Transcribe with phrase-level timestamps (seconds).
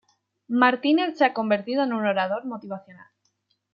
[0.61, 3.05] Martínez se ha convertido en un orador motivacional.